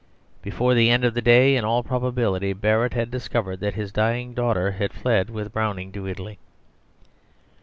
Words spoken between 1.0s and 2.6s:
of the day in all probability